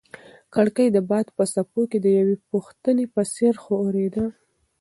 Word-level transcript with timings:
کړکۍ 0.53 0.87
د 0.91 0.97
باد 1.09 1.27
په 1.37 1.43
څپو 1.53 1.81
کې 1.89 1.99
د 2.01 2.07
یوې 2.19 2.35
پوښتنې 2.49 3.05
په 3.13 3.21
څېر 3.33 3.53
ښورېده. 3.63 4.25